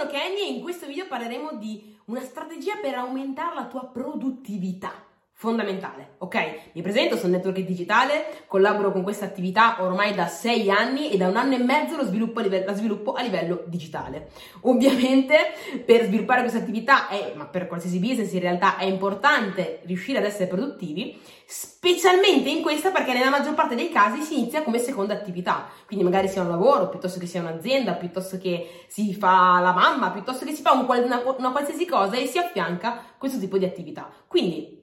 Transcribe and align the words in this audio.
sono 0.00 0.10
Kenny 0.12 0.40
e 0.40 0.52
in 0.52 0.62
questo 0.62 0.86
video 0.86 1.06
parleremo 1.06 1.56
di 1.58 1.94
una 2.06 2.22
strategia 2.22 2.76
per 2.76 2.94
aumentare 2.94 3.54
la 3.54 3.66
tua 3.66 3.84
produttività 3.84 4.90
fondamentale, 5.40 6.16
ok? 6.18 6.70
Mi 6.72 6.82
presento, 6.82 7.16
sono 7.16 7.32
Network 7.32 7.60
Digitale, 7.60 8.44
collaboro 8.46 8.92
con 8.92 9.02
questa 9.02 9.24
attività 9.24 9.82
ormai 9.82 10.12
da 10.12 10.26
sei 10.26 10.70
anni 10.70 11.10
e 11.10 11.16
da 11.16 11.28
un 11.28 11.36
anno 11.36 11.54
e 11.54 11.58
mezzo 11.58 11.96
lo 11.96 12.04
sviluppo 12.04 12.40
a 12.40 12.42
livello, 12.42 12.66
la 12.66 12.74
sviluppo 12.74 13.14
a 13.14 13.22
livello 13.22 13.62
digitale. 13.64 14.28
Ovviamente 14.64 15.36
per 15.86 16.04
sviluppare 16.04 16.42
questa 16.42 16.58
attività, 16.58 17.08
è, 17.08 17.32
ma 17.36 17.46
per 17.46 17.68
qualsiasi 17.68 17.98
business 17.98 18.30
in 18.34 18.40
realtà 18.40 18.76
è 18.76 18.84
importante 18.84 19.80
riuscire 19.84 20.18
ad 20.18 20.26
essere 20.26 20.46
produttivi, 20.46 21.18
specialmente 21.46 22.50
in 22.50 22.60
questa 22.60 22.90
perché 22.90 23.14
nella 23.14 23.30
maggior 23.30 23.54
parte 23.54 23.74
dei 23.74 23.88
casi 23.88 24.20
si 24.20 24.38
inizia 24.38 24.62
come 24.62 24.76
seconda 24.76 25.14
attività, 25.14 25.70
quindi 25.86 26.04
magari 26.04 26.28
sia 26.28 26.42
un 26.42 26.50
lavoro, 26.50 26.90
piuttosto 26.90 27.18
che 27.18 27.24
sia 27.24 27.40
un'azienda, 27.40 27.94
piuttosto 27.94 28.36
che 28.36 28.84
si 28.88 29.14
fa 29.14 29.58
la 29.60 29.72
mamma, 29.72 30.10
piuttosto 30.10 30.44
che 30.44 30.52
si 30.52 30.60
fa 30.60 30.72
un, 30.72 30.84
una, 30.86 31.22
una 31.38 31.50
qualsiasi 31.50 31.86
cosa 31.86 32.16
e 32.16 32.26
si 32.26 32.36
affianca 32.36 33.02
questo 33.16 33.38
tipo 33.38 33.56
di 33.56 33.64
attività. 33.64 34.06
Quindi 34.26 34.79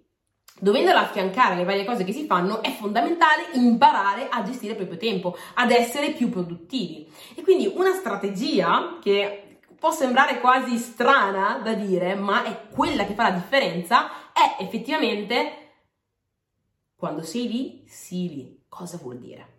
Dovendola 0.59 1.01
affiancare 1.01 1.53
alle 1.53 1.63
varie 1.63 1.85
cose 1.85 2.03
che 2.03 2.11
si 2.11 2.25
fanno, 2.25 2.63
è 2.63 2.71
fondamentale 2.71 3.49
imparare 3.53 4.27
a 4.29 4.41
gestire 4.43 4.71
il 4.71 4.77
proprio 4.77 4.97
tempo, 4.97 5.37
ad 5.53 5.69
essere 5.69 6.11
più 6.11 6.29
produttivi. 6.29 7.07
E 7.35 7.43
quindi 7.43 7.71
una 7.75 7.93
strategia 7.93 8.97
che 9.01 9.59
può 9.77 9.91
sembrare 9.91 10.39
quasi 10.39 10.77
strana 10.77 11.59
da 11.63 11.73
dire, 11.73 12.15
ma 12.15 12.43
è 12.43 12.67
quella 12.73 13.05
che 13.05 13.13
fa 13.13 13.23
la 13.23 13.35
differenza, 13.35 14.31
è 14.33 14.63
effettivamente 14.63 15.65
quando 16.95 17.21
sei 17.21 17.47
lì, 17.47 17.83
sii 17.87 18.29
lì. 18.29 18.63
Cosa 18.67 18.97
vuol 18.97 19.19
dire? 19.19 19.55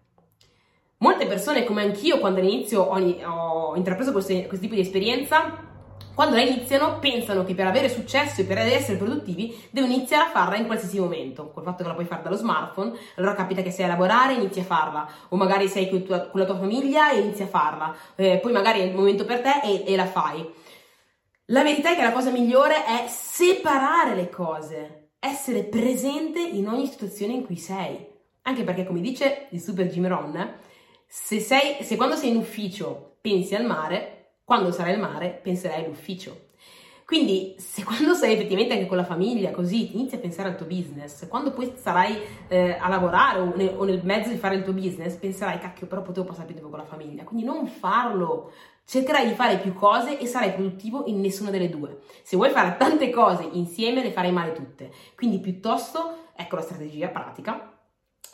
Molte 0.99 1.27
persone, 1.27 1.63
come 1.63 1.83
anch'io, 1.83 2.19
quando 2.19 2.41
all'inizio 2.41 2.83
ho, 2.83 2.99
ho 2.99 3.77
intrapreso 3.77 4.11
questo, 4.11 4.33
questo 4.33 4.59
tipo 4.59 4.75
di 4.75 4.81
esperienza, 4.81 5.78
quando 6.19 6.35
la 6.35 6.43
iniziano 6.43 6.99
pensano 6.99 7.45
che 7.45 7.55
per 7.55 7.69
avere 7.69 7.89
successo 7.89 8.41
e 8.41 8.45
per 8.45 8.59
essere 8.59 8.97
produttivi 8.97 9.57
devono 9.71 9.93
iniziare 9.93 10.25
a 10.25 10.31
farla 10.31 10.57
in 10.57 10.67
qualsiasi 10.67 10.99
momento, 10.99 11.53
col 11.53 11.63
fatto 11.63 11.85
che 11.85 11.89
la 11.89 11.95
puoi 11.95 12.07
fare 12.07 12.23
dallo 12.23 12.35
smartphone, 12.35 12.91
allora 13.15 13.35
capita 13.35 13.63
che 13.63 13.71
sei 13.71 13.85
a 13.85 13.89
lavorare 13.89 14.33
e 14.33 14.39
inizi 14.39 14.59
a 14.59 14.65
farla, 14.65 15.09
o 15.29 15.37
magari 15.37 15.69
sei 15.69 15.89
con, 15.89 16.03
tua, 16.03 16.23
con 16.23 16.41
la 16.41 16.47
tua 16.47 16.59
famiglia 16.59 17.13
e 17.13 17.21
inizi 17.21 17.45
a 17.45 17.47
farla, 17.47 17.95
eh, 18.17 18.39
poi 18.39 18.51
magari 18.51 18.81
è 18.81 18.83
il 18.83 18.97
momento 18.97 19.25
per 19.25 19.43
te 19.43 19.61
e, 19.63 19.85
e 19.87 19.95
la 19.95 20.07
fai. 20.07 20.45
La 21.45 21.63
verità 21.63 21.93
è 21.93 21.95
che 21.95 22.03
la 22.03 22.11
cosa 22.11 22.31
migliore 22.31 22.85
è 22.85 23.07
separare 23.07 24.17
le 24.17 24.29
cose, 24.29 25.11
essere 25.21 25.63
presente 25.67 26.41
in 26.41 26.67
ogni 26.67 26.89
situazione 26.89 27.35
in 27.35 27.47
cui 27.47 27.59
sei. 27.59 28.05
Anche 28.43 28.65
perché, 28.65 28.85
come 28.85 29.01
dice 29.01 29.47
il 29.51 29.61
super 29.61 29.87
Jim 29.87 30.09
Ron, 30.09 30.53
se, 31.07 31.39
sei, 31.39 31.85
se 31.85 31.95
quando 31.95 32.17
sei 32.17 32.31
in 32.31 32.39
ufficio 32.39 33.19
pensi 33.21 33.55
al 33.55 33.67
mare, 33.67 34.18
quando 34.49 34.71
sarai 34.71 34.95
al 34.95 35.01
mare 35.01 35.29
penserai 35.43 35.85
all'ufficio. 35.85 36.47
Quindi, 37.05 37.55
se 37.59 37.85
quando 37.85 38.15
sei 38.15 38.33
effettivamente 38.33 38.73
anche 38.73 38.87
con 38.87 38.97
la 38.97 39.05
famiglia, 39.05 39.51
così 39.51 39.95
inizi 39.95 40.15
a 40.15 40.19
pensare 40.19 40.49
al 40.49 40.57
tuo 40.57 40.65
business, 40.65 41.29
quando 41.29 41.51
poi 41.53 41.75
sarai 41.77 42.19
eh, 42.49 42.79
a 42.81 42.89
lavorare 42.89 43.41
o 43.41 43.53
nel, 43.55 43.75
o 43.77 43.85
nel, 43.85 44.01
mezzo 44.05 44.31
di 44.31 44.39
fare 44.39 44.55
il 44.55 44.63
tuo 44.63 44.73
business, 44.73 45.17
penserai, 45.17 45.59
cacchio, 45.59 45.87
però 45.87 46.01
potevo 46.01 46.25
passare 46.25 46.47
più 46.47 46.55
tempo 46.55 46.71
con 46.71 46.79
la 46.79 46.87
famiglia. 46.87 47.25
Quindi 47.25 47.45
non 47.45 47.67
farlo. 47.67 48.53
Cercherai 48.87 49.29
di 49.29 49.35
fare 49.35 49.59
più 49.59 49.75
cose 49.75 50.19
e 50.19 50.25
sarai 50.25 50.55
produttivo 50.55 51.05
in 51.05 51.21
nessuna 51.21 51.51
delle 51.51 51.69
due. 51.69 51.99
Se 52.23 52.35
vuoi 52.37 52.49
fare 52.49 52.75
tante 52.79 53.11
cose 53.11 53.47
insieme, 53.53 54.03
le 54.03 54.13
farai 54.13 54.33
male 54.33 54.55
tutte. 54.55 54.91
Quindi, 55.15 55.41
piuttosto, 55.41 56.31
ecco 56.35 56.57
la 56.57 56.63
strategia 56.63 57.09
pratica. 57.09 57.71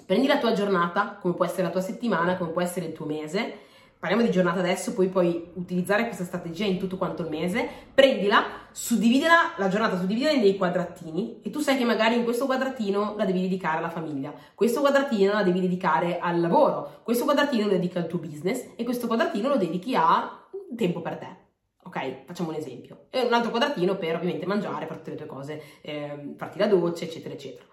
Prendi 0.07 0.29
la 0.29 0.39
tua 0.39 0.53
giornata, 0.53 1.19
come 1.21 1.35
può 1.35 1.45
essere 1.45 1.65
la 1.65 1.71
tua 1.71 1.81
settimana, 1.81 2.37
come 2.37 2.51
può 2.51 2.63
essere 2.63 2.87
il 2.87 2.93
tuo 2.93 3.05
mese, 3.05 3.73
parliamo 4.05 4.23
di 4.23 4.35
giornata 4.35 4.59
adesso, 4.59 4.93
poi 4.93 5.09
puoi 5.09 5.53
utilizzare 5.55 6.05
questa 6.05 6.25
strategia 6.25 6.67
in 6.67 6.79
tutto 6.79 6.99
quanto 6.99 7.23
il 7.23 7.31
mese, 7.31 7.67
prendila, 7.95 8.45
suddividila 8.71 9.55
la 9.57 9.69
giornata, 9.69 9.97
suddividila 9.97 10.31
in 10.31 10.43
dei 10.43 10.59
quadratini 10.59 11.41
e 11.41 11.49
tu 11.49 11.61
sai 11.61 11.79
che 11.79 11.87
magari 11.87 12.17
in 12.17 12.25
questo 12.25 12.45
quadratino 12.45 13.15
la 13.17 13.25
devi 13.25 13.41
dedicare 13.41 13.79
alla 13.79 13.89
famiglia, 13.89 14.35
questo 14.55 14.81
quadratino 14.81 15.33
la 15.33 15.43
devi 15.43 15.59
dedicare 15.59 16.19
al 16.19 16.39
lavoro, 16.39 17.01
questo 17.03 17.25
quadratino 17.25 17.65
lo 17.65 17.71
dedichi 17.71 17.97
al 17.97 18.07
tuo 18.07 18.19
business 18.19 18.73
e 18.77 18.85
questo 18.85 19.07
quadratino 19.07 19.49
lo 19.49 19.57
dedichi 19.57 19.95
a 19.97 20.39
tempo 20.77 21.01
per 21.01 21.17
te. 21.17 21.37
Ok, 21.85 22.25
facciamo 22.27 22.51
un 22.51 22.57
esempio. 22.57 23.07
E 23.09 23.23
un 23.23 23.33
altro 23.33 23.49
quadratino 23.49 23.97
per 23.97 24.17
ovviamente 24.17 24.45
mangiare, 24.45 24.85
fare 24.85 24.99
tutte 24.99 25.13
le 25.13 25.17
tue 25.17 25.27
cose, 25.27 25.63
eh, 25.81 26.35
farti 26.37 26.59
la 26.59 26.67
doccia, 26.67 27.05
eccetera, 27.05 27.33
eccetera. 27.33 27.65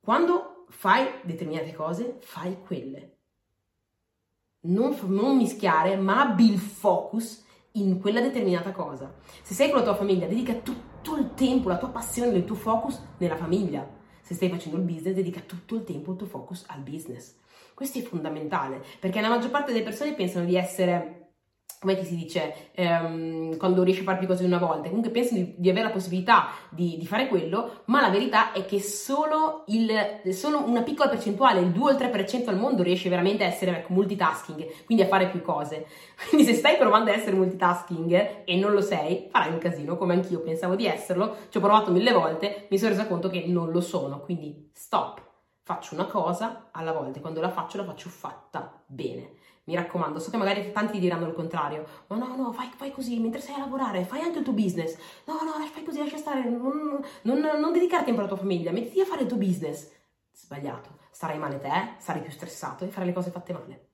Quando 0.00 0.64
fai 0.70 1.06
determinate 1.24 1.74
cose, 1.74 2.16
fai 2.20 2.56
quelle 2.62 3.16
non, 4.62 4.96
non 5.06 5.36
mischiare, 5.36 5.96
ma 5.96 6.20
abbi 6.20 6.50
il 6.50 6.58
focus 6.58 7.44
in 7.72 8.00
quella 8.00 8.20
determinata 8.20 8.72
cosa. 8.72 9.14
Se 9.42 9.54
sei 9.54 9.70
con 9.70 9.78
la 9.78 9.84
tua 9.84 9.94
famiglia, 9.94 10.26
dedica 10.26 10.54
tutto 10.54 11.16
il 11.16 11.34
tempo, 11.34 11.68
la 11.68 11.78
tua 11.78 11.88
passione, 11.88 12.36
il 12.36 12.44
tuo 12.44 12.56
focus 12.56 13.00
nella 13.18 13.36
famiglia. 13.36 13.88
Se 14.20 14.34
stai 14.34 14.50
facendo 14.50 14.76
il 14.76 14.82
business, 14.82 15.14
dedica 15.14 15.40
tutto 15.40 15.76
il 15.76 15.84
tempo 15.84 16.12
il 16.12 16.18
tuo 16.18 16.26
focus 16.26 16.64
al 16.68 16.80
business. 16.80 17.34
Questo 17.74 17.98
è 17.98 18.02
fondamentale, 18.02 18.82
perché 18.98 19.20
la 19.20 19.28
maggior 19.28 19.50
parte 19.50 19.72
delle 19.72 19.84
persone 19.84 20.14
pensano 20.14 20.44
di 20.44 20.56
essere 20.56 21.27
come 21.80 22.02
si 22.04 22.16
dice, 22.16 22.70
ehm, 22.72 23.56
quando 23.56 23.82
riesci 23.84 24.00
a 24.00 24.04
fare 24.04 24.18
più 24.18 24.26
cose 24.26 24.44
una 24.44 24.58
volta, 24.58 24.88
comunque 24.88 25.10
pensi 25.10 25.34
di, 25.34 25.54
di 25.56 25.70
avere 25.70 25.86
la 25.86 25.92
possibilità 25.92 26.48
di, 26.70 26.96
di, 26.98 27.06
fare 27.06 27.28
quello, 27.28 27.82
ma 27.86 28.00
la 28.00 28.10
verità 28.10 28.52
è 28.52 28.64
che 28.64 28.80
solo, 28.80 29.62
il, 29.68 29.90
solo, 30.32 30.64
una 30.64 30.82
piccola 30.82 31.08
percentuale, 31.08 31.60
il 31.60 31.70
2 31.70 31.92
o 31.92 31.94
il 31.94 32.00
3% 32.00 32.48
al 32.48 32.58
mondo 32.58 32.82
riesce 32.82 33.08
veramente 33.08 33.44
a 33.44 33.46
essere 33.46 33.70
ecco, 33.70 33.92
multitasking, 33.92 34.84
quindi 34.86 35.04
a 35.04 35.06
fare 35.06 35.28
più 35.28 35.40
cose. 35.40 35.86
Quindi 36.28 36.46
se 36.46 36.54
stai 36.54 36.76
provando 36.76 37.10
a 37.10 37.14
essere 37.14 37.36
multitasking 37.36 38.42
e 38.44 38.56
non 38.56 38.72
lo 38.72 38.80
sei, 38.80 39.28
farai 39.30 39.52
un 39.52 39.58
casino, 39.58 39.96
come 39.96 40.14
anch'io 40.14 40.40
pensavo 40.40 40.74
di 40.74 40.86
esserlo, 40.86 41.36
ci 41.48 41.58
ho 41.58 41.60
provato 41.60 41.92
mille 41.92 42.12
volte, 42.12 42.66
mi 42.70 42.78
sono 42.78 42.90
resa 42.90 43.06
conto 43.06 43.28
che 43.28 43.44
non 43.46 43.70
lo 43.70 43.80
sono, 43.80 44.20
quindi 44.20 44.70
stop, 44.72 45.22
faccio 45.62 45.94
una 45.94 46.06
cosa 46.06 46.68
alla 46.72 46.92
volta 46.92 47.20
quando 47.20 47.40
la 47.40 47.50
faccio 47.50 47.76
la 47.76 47.84
faccio 47.84 48.08
fatta 48.08 48.82
bene 48.86 49.36
mi 49.68 49.74
raccomando, 49.74 50.18
so 50.18 50.30
che 50.30 50.38
magari 50.38 50.72
tanti 50.72 50.94
ti 50.94 50.98
diranno 50.98 51.26
il 51.26 51.34
contrario, 51.34 51.86
ma 52.06 52.16
no, 52.16 52.34
no, 52.34 52.52
fai, 52.52 52.70
fai, 52.74 52.90
così, 52.90 53.20
mentre 53.20 53.42
sei 53.42 53.54
a 53.54 53.58
lavorare, 53.58 54.06
fai 54.06 54.22
anche 54.22 54.38
il 54.38 54.44
tuo 54.44 54.54
business, 54.54 54.96
no, 55.26 55.34
no, 55.44 55.62
fai 55.66 55.84
così, 55.84 55.98
lascia 55.98 56.16
stare, 56.16 56.48
non, 56.48 57.04
non, 57.22 57.38
non 57.38 57.72
dedicare 57.72 58.04
tempo 58.04 58.20
alla 58.20 58.28
tua 58.28 58.38
famiglia, 58.38 58.72
mettiti 58.72 59.00
a 59.00 59.04
fare 59.04 59.22
il 59.22 59.28
tuo 59.28 59.36
business. 59.36 59.92
Sbagliato, 60.32 61.00
starai 61.10 61.36
male 61.36 61.60
te, 61.60 61.96
sarai 61.98 62.22
più 62.22 62.30
stressato 62.30 62.86
e 62.86 62.88
farai 62.88 63.08
le 63.08 63.14
cose 63.14 63.30
fatte 63.30 63.52
male. 63.52 63.88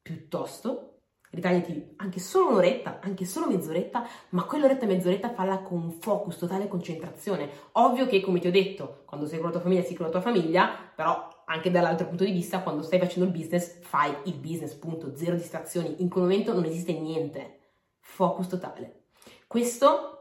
Piuttosto, 0.00 0.98
ritagliati 1.30 1.94
anche 1.96 2.20
solo 2.20 2.50
un'oretta, 2.50 3.00
anche 3.02 3.24
solo 3.24 3.48
mezz'oretta, 3.48 4.06
ma 4.30 4.44
quell'oretta 4.44 4.84
e 4.84 4.86
mezz'oretta 4.86 5.30
falla 5.30 5.62
con 5.62 5.90
focus, 5.90 6.36
totale 6.36 6.68
concentrazione. 6.68 7.50
Ovvio 7.72 8.06
che, 8.06 8.20
come 8.20 8.38
ti 8.38 8.46
ho 8.46 8.52
detto, 8.52 9.02
quando 9.06 9.26
sei 9.26 9.38
con 9.38 9.46
la 9.46 9.52
tua 9.54 9.62
famiglia, 9.62 9.82
sei 9.82 9.96
con 9.96 10.06
la 10.06 10.12
tua 10.12 10.20
famiglia, 10.20 10.70
però 10.94 11.31
anche 11.46 11.70
dall'altro 11.70 12.06
punto 12.06 12.24
di 12.24 12.32
vista, 12.32 12.60
quando 12.60 12.82
stai 12.82 12.98
facendo 12.98 13.26
il 13.26 13.36
business, 13.36 13.80
fai 13.80 14.14
il 14.24 14.34
business, 14.34 14.74
punto, 14.74 15.16
zero 15.16 15.36
distrazioni. 15.36 15.96
In 15.98 16.08
quel 16.08 16.24
momento 16.24 16.52
non 16.52 16.64
esiste 16.64 16.92
niente. 16.92 17.58
Focus 18.00 18.48
totale. 18.48 19.04
Questo 19.46 20.12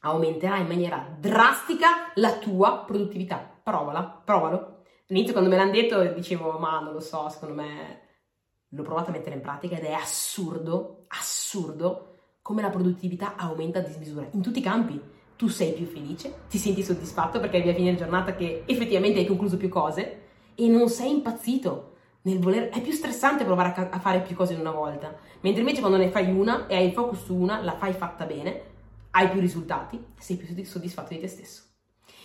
aumenterà 0.00 0.56
in 0.56 0.66
maniera 0.66 1.14
drastica 1.18 2.12
la 2.14 2.38
tua 2.38 2.84
produttività. 2.86 3.58
Provala, 3.62 4.22
provalo. 4.24 4.82
All'inizio 5.08 5.32
quando 5.32 5.50
me 5.50 5.56
l'hanno 5.56 5.72
detto 5.72 6.02
dicevo, 6.12 6.58
ma 6.58 6.80
non 6.80 6.92
lo 6.92 7.00
so, 7.00 7.28
secondo 7.28 7.54
me 7.54 8.08
l'ho 8.68 8.82
provato 8.82 9.10
a 9.10 9.12
mettere 9.12 9.34
in 9.34 9.40
pratica 9.40 9.76
ed 9.76 9.84
è 9.84 9.92
assurdo, 9.92 11.04
assurdo 11.08 12.06
come 12.42 12.62
la 12.62 12.70
produttività 12.70 13.34
aumenta 13.36 13.80
a 13.80 13.82
dismisura 13.82 14.28
in 14.30 14.40
tutti 14.40 14.60
i 14.60 14.62
campi. 14.62 15.00
Tu 15.36 15.48
sei 15.48 15.72
più 15.72 15.86
felice, 15.86 16.42
ti 16.48 16.58
senti 16.58 16.82
soddisfatto 16.82 17.40
perché 17.40 17.56
arrivi 17.56 17.72
a 17.72 17.74
fine 17.74 17.94
giornata 17.96 18.34
che 18.34 18.62
effettivamente 18.66 19.18
hai 19.18 19.26
concluso 19.26 19.56
più 19.56 19.68
cose 19.68 20.28
e 20.54 20.68
non 20.68 20.88
sei 20.88 21.10
impazzito 21.10 21.90
nel 22.22 22.38
voler, 22.38 22.68
è 22.68 22.80
più 22.82 22.92
stressante 22.92 23.44
provare 23.44 23.72
a, 23.74 23.88
a, 23.90 23.98
fare 23.98 24.20
più 24.20 24.36
cose 24.36 24.52
in 24.52 24.60
una 24.60 24.72
volta, 24.72 25.16
mentre 25.40 25.60
invece 25.60 25.80
quando 25.80 25.96
ne 25.96 26.10
fai 26.10 26.30
una 26.30 26.66
e 26.66 26.76
hai 26.76 26.86
il 26.86 26.92
focus 26.92 27.24
su 27.24 27.34
una, 27.34 27.62
la 27.62 27.76
fai 27.76 27.92
fatta 27.92 28.26
bene, 28.26 28.62
hai 29.12 29.28
più 29.30 29.40
risultati, 29.40 30.02
sei 30.18 30.36
più 30.36 30.64
soddisfatto 30.64 31.14
di 31.14 31.20
te 31.20 31.28
stesso. 31.28 31.68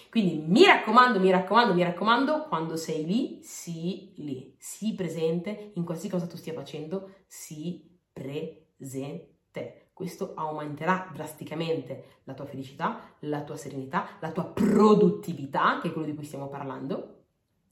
Quindi 0.10 0.46
mi 0.48 0.66
raccomando, 0.66 1.20
mi 1.20 1.30
raccomando, 1.30 1.74
mi 1.74 1.84
raccomando, 1.84 2.46
quando 2.48 2.78
sei 2.78 3.06
lì, 3.06 3.40
sii 3.44 4.14
lì, 4.18 4.56
sii 4.58 4.94
presente 4.94 5.72
in 5.76 5.84
qualsiasi 5.84 6.16
cosa 6.16 6.28
tu 6.28 6.38
stia 6.38 6.54
facendo, 6.54 7.10
sii 7.28 8.00
presente. 8.14 9.90
Questo 9.92 10.34
aumenterà 10.36 11.10
drasticamente 11.14 12.22
la 12.24 12.34
tua 12.34 12.46
felicità, 12.46 13.16
la 13.20 13.44
tua 13.44 13.58
serenità, 13.58 14.18
la 14.22 14.32
tua 14.32 14.46
produttività, 14.46 15.80
che 15.82 15.90
è 15.90 15.92
quello 15.92 16.08
di 16.08 16.16
cui 16.16 16.26
stiamo 16.26 16.48
parlando, 16.48 17.15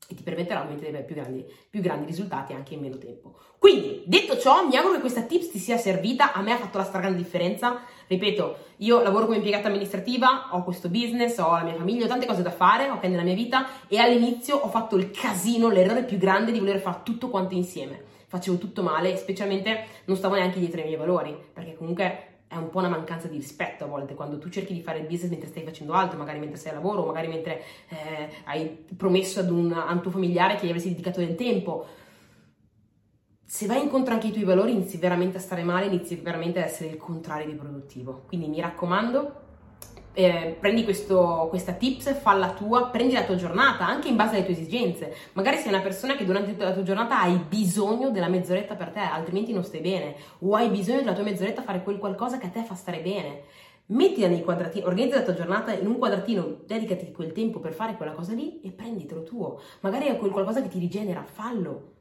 e 0.07 0.15
ti 0.15 0.23
permetterà 0.23 0.59
ovviamente 0.59 0.85
di 0.85 0.89
avere 0.89 1.05
più 1.05 1.15
grandi, 1.15 1.45
più 1.69 1.81
grandi, 1.81 2.05
risultati 2.05 2.53
anche 2.53 2.73
in 2.73 2.81
meno 2.81 2.97
tempo. 2.97 3.33
Quindi, 3.57 4.03
detto 4.05 4.37
ciò, 4.37 4.67
mi 4.67 4.75
auguro 4.75 4.95
che 4.95 4.99
questa 4.99 5.21
tips 5.21 5.51
ti 5.51 5.57
sia 5.57 5.77
servita, 5.77 6.33
a 6.33 6.41
me 6.41 6.51
ha 6.51 6.57
fatto 6.57 6.77
la 6.77 6.83
stragrande 6.83 7.17
differenza. 7.17 7.79
Ripeto, 8.07 8.57
io 8.77 9.01
lavoro 9.01 9.25
come 9.25 9.37
impiegata 9.37 9.69
amministrativa, 9.69 10.49
ho 10.51 10.63
questo 10.63 10.89
business, 10.89 11.37
ho 11.37 11.51
la 11.51 11.63
mia 11.63 11.75
famiglia, 11.75 12.05
ho 12.05 12.09
tante 12.09 12.25
cose 12.25 12.41
da 12.41 12.51
fare, 12.51 12.89
ok, 12.89 13.03
nella 13.05 13.23
mia 13.23 13.33
vita 13.33 13.65
e 13.87 13.97
all'inizio 13.97 14.57
ho 14.57 14.67
fatto 14.67 14.97
il 14.97 15.11
casino, 15.11 15.69
l'errore 15.69 16.03
più 16.03 16.17
grande 16.17 16.51
di 16.51 16.59
voler 16.59 16.79
fare 16.79 16.99
tutto 17.03 17.29
quanto 17.29 17.53
insieme. 17.53 18.03
Facevo 18.27 18.57
tutto 18.57 18.83
male, 18.83 19.15
specialmente 19.15 19.85
non 20.05 20.17
stavo 20.17 20.35
neanche 20.35 20.59
dietro 20.59 20.81
ai 20.81 20.87
miei 20.87 20.97
valori, 20.97 21.33
perché 21.53 21.75
comunque 21.75 22.32
è 22.53 22.57
un 22.57 22.69
po' 22.69 22.79
una 22.79 22.89
mancanza 22.89 23.27
di 23.27 23.37
rispetto 23.37 23.83
a 23.83 23.87
volte 23.87 24.13
quando 24.13 24.37
tu 24.37 24.49
cerchi 24.49 24.73
di 24.73 24.81
fare 24.81 24.99
il 24.99 25.05
business 25.05 25.31
mentre 25.31 25.49
stai 25.49 25.63
facendo 25.63 25.93
altro, 25.93 26.17
magari 26.17 26.39
mentre 26.39 26.57
sei 26.57 26.71
a 26.71 26.75
lavoro, 26.75 27.05
magari 27.05 27.27
mentre 27.27 27.63
eh, 27.89 28.29
hai 28.45 28.85
promesso 28.95 29.39
ad 29.39 29.49
un, 29.49 29.71
a 29.71 29.91
un 29.91 30.01
tuo 30.01 30.11
familiare 30.11 30.55
che 30.55 30.65
gli 30.65 30.69
avresti 30.69 30.89
dedicato 30.89 31.19
del 31.19 31.35
tempo. 31.35 31.85
Se 33.45 33.65
vai 33.67 33.81
incontro 33.81 34.13
anche 34.13 34.27
ai 34.27 34.33
tuoi 34.33 34.45
valori 34.45 34.71
inizi 34.71 34.97
veramente 34.97 35.37
a 35.37 35.39
stare 35.39 35.63
male, 35.63 35.85
inizi 35.85 36.15
veramente 36.15 36.59
ad 36.59 36.65
essere 36.65 36.89
il 36.89 36.97
contrario 36.97 37.45
di 37.45 37.53
produttivo. 37.53 38.23
Quindi 38.27 38.47
mi 38.47 38.61
raccomando, 38.61 39.41
eh, 40.13 40.55
prendi 40.59 40.83
questo, 40.83 41.47
questa 41.49 41.73
tips, 41.73 42.13
falla 42.19 42.51
tua, 42.51 42.87
prendi 42.87 43.13
la 43.13 43.23
tua 43.23 43.35
giornata 43.35 43.85
anche 43.87 44.07
in 44.07 44.15
base 44.15 44.35
alle 44.35 44.45
tue 44.45 44.53
esigenze. 44.53 45.15
Magari 45.33 45.57
sei 45.57 45.69
una 45.69 45.81
persona 45.81 46.15
che 46.15 46.25
durante 46.25 46.55
la 46.57 46.73
tua 46.73 46.83
giornata 46.83 47.19
hai 47.19 47.37
bisogno 47.37 48.11
della 48.11 48.27
mezz'oretta 48.27 48.75
per 48.75 48.89
te, 48.89 48.99
altrimenti 48.99 49.53
non 49.53 49.63
stai 49.63 49.81
bene, 49.81 50.15
o 50.39 50.55
hai 50.55 50.69
bisogno 50.69 50.99
della 50.99 51.13
tua 51.13 51.23
mezz'oretta 51.23 51.61
a 51.61 51.63
fare 51.63 51.83
quel 51.83 51.97
qualcosa 51.97 52.37
che 52.37 52.47
a 52.47 52.49
te 52.49 52.63
fa 52.63 52.75
stare 52.75 52.99
bene. 52.99 53.41
Mettila 53.85 54.27
nei 54.27 54.43
quadratini, 54.43 54.85
organizza 54.85 55.17
la 55.17 55.23
tua 55.23 55.33
giornata 55.33 55.73
in 55.73 55.87
un 55.87 55.97
quadratino, 55.97 56.59
dedicati 56.65 57.11
quel 57.11 57.33
tempo 57.33 57.59
per 57.59 57.73
fare 57.73 57.95
quella 57.97 58.13
cosa 58.13 58.33
lì 58.33 58.61
e 58.61 58.71
prenditelo 58.71 59.23
tuo. 59.23 59.59
Magari 59.81 60.05
è 60.05 60.17
quel 60.17 60.31
qualcosa 60.31 60.61
che 60.61 60.69
ti 60.69 60.79
rigenera, 60.79 61.23
fallo. 61.23 61.91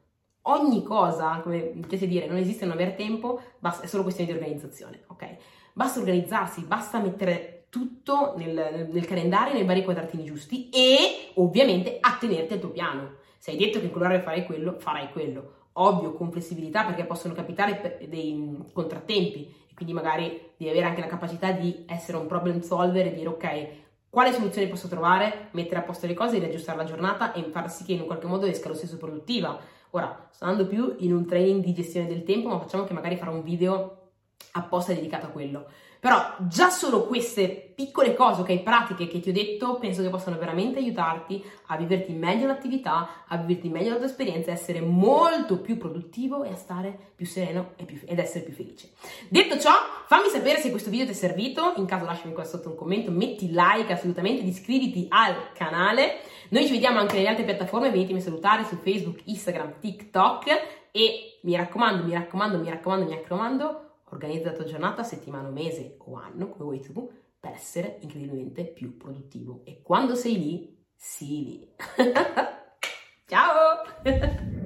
Ogni 0.43 0.83
cosa, 0.83 1.39
come 1.41 1.73
piace 1.87 2.07
dire, 2.07 2.27
non 2.27 2.37
esiste 2.37 2.65
non 2.65 2.73
aver 2.73 2.93
tempo, 2.93 3.41
basta, 3.59 3.83
è 3.83 3.87
solo 3.87 4.03
questione 4.03 4.31
di 4.31 4.37
organizzazione, 4.37 5.03
ok? 5.07 5.35
Basta 5.73 5.99
organizzarsi, 5.99 6.61
basta 6.63 6.99
mettere 6.99 7.52
tutto 7.73 8.35
nel, 8.37 8.87
nel 8.91 9.05
calendario, 9.05 9.55
nei 9.55 9.65
vari 9.65 9.83
quadratini 9.83 10.23
giusti 10.23 10.69
e 10.69 11.31
ovviamente 11.33 11.97
attenerti 11.99 12.53
al 12.53 12.59
tuo 12.59 12.69
piano. 12.69 13.15
Se 13.39 13.49
hai 13.49 13.57
detto 13.57 13.79
che 13.79 13.85
in 13.85 13.91
quell'ora 13.91 14.21
farai 14.21 14.45
quello, 14.45 14.75
farai 14.77 15.09
quello. 15.11 15.69
Ovvio, 15.73 16.13
con 16.13 16.31
flessibilità 16.31 16.83
perché 16.83 17.03
possono 17.05 17.33
capitare 17.33 17.97
dei 18.07 18.63
contrattempi 18.71 19.51
e 19.67 19.73
quindi 19.73 19.91
magari 19.91 20.51
devi 20.55 20.69
avere 20.69 20.85
anche 20.85 21.01
la 21.01 21.07
capacità 21.07 21.51
di 21.51 21.83
essere 21.87 22.17
un 22.17 22.27
problem 22.27 22.61
solver 22.61 23.07
e 23.07 23.13
dire 23.15 23.29
ok, 23.29 23.67
quale 24.07 24.33
soluzione 24.33 24.67
posso 24.67 24.87
trovare, 24.87 25.47
mettere 25.53 25.79
a 25.79 25.83
posto 25.83 26.05
le 26.05 26.13
cose, 26.13 26.37
riaggiustare 26.37 26.77
la 26.77 26.83
giornata 26.83 27.33
e 27.33 27.41
far 27.45 27.71
sì 27.71 27.85
che 27.85 27.93
in 27.93 28.05
qualche 28.05 28.27
modo 28.27 28.45
esca 28.45 28.67
lo 28.67 28.75
stesso 28.75 28.97
produttiva. 28.97 29.59
Ora, 29.89 30.29
sto 30.29 30.45
andando 30.45 30.67
più 30.67 30.95
in 30.99 31.11
un 31.11 31.25
training 31.25 31.63
di 31.63 31.73
gestione 31.73 32.05
del 32.05 32.23
tempo, 32.23 32.49
ma 32.49 32.59
facciamo 32.59 32.83
che 32.83 32.93
magari 32.93 33.17
farò 33.17 33.31
un 33.31 33.41
video 33.41 34.11
apposta 34.51 34.93
dedicato 34.93 35.25
a 35.25 35.29
quello. 35.29 35.65
Però 36.03 36.35
già 36.49 36.69
solo 36.69 37.05
queste 37.05 37.71
piccole 37.73 38.13
cose, 38.13 38.41
ok, 38.41 38.59
pratiche 38.59 39.07
che 39.07 39.21
ti 39.21 39.29
ho 39.29 39.31
detto, 39.31 39.75
penso 39.75 40.01
che 40.01 40.09
possano 40.09 40.37
veramente 40.37 40.79
aiutarti 40.79 41.41
a 41.67 41.77
viverti 41.77 42.11
meglio 42.11 42.45
l'attività, 42.45 43.23
a 43.25 43.37
viverti 43.37 43.69
meglio 43.69 43.91
la 43.91 43.95
tua 43.95 44.07
esperienza, 44.07 44.51
a 44.51 44.53
essere 44.53 44.81
molto 44.81 45.61
più 45.61 45.77
produttivo 45.77 46.43
e 46.43 46.49
a 46.49 46.55
stare 46.57 46.93
più 47.15 47.25
sereno 47.25 47.71
più, 47.85 48.01
ed 48.03 48.19
essere 48.19 48.43
più 48.43 48.53
felice. 48.53 48.89
Detto 49.29 49.57
ciò, 49.57 49.71
fammi 50.05 50.27
sapere 50.27 50.59
se 50.59 50.71
questo 50.71 50.89
video 50.89 51.05
ti 51.05 51.13
è 51.13 51.15
servito, 51.15 51.71
in 51.77 51.85
caso 51.85 52.03
lasciami 52.03 52.33
qua 52.33 52.43
sotto 52.43 52.67
un 52.67 52.75
commento, 52.75 53.09
metti 53.09 53.47
like 53.51 53.93
assolutamente 53.93 54.43
iscriviti 54.43 55.05
al 55.07 55.53
canale. 55.53 56.19
Noi 56.49 56.65
ci 56.65 56.73
vediamo 56.73 56.99
anche 56.99 57.15
nelle 57.15 57.29
altre 57.29 57.45
piattaforme, 57.45 57.91
venitemi 57.91 58.19
a 58.19 58.23
salutare 58.23 58.65
su 58.65 58.75
Facebook, 58.75 59.21
Instagram, 59.23 59.75
TikTok 59.79 60.47
e 60.91 61.39
mi 61.43 61.55
raccomando, 61.55 62.03
mi 62.03 62.11
raccomando, 62.11 62.57
mi 62.57 62.69
raccomando, 62.69 63.05
mi 63.05 63.15
raccomando, 63.15 63.92
Organizza 64.13 64.51
la 64.51 64.55
tua 64.55 64.65
giornata, 64.65 65.01
settimana, 65.01 65.49
mese 65.49 65.95
o 65.97 66.15
anno, 66.15 66.49
come 66.49 66.63
vuoi 66.65 66.79
tu, 66.79 67.11
per 67.39 67.53
essere 67.53 67.97
incredibilmente 68.01 68.63
più 68.65 68.95
produttivo. 68.95 69.61
E 69.65 69.81
quando 69.81 70.13
sei 70.13 70.37
lì, 70.37 70.85
sii 70.95 71.43
lì. 71.43 71.75
Ciao! 73.25 73.81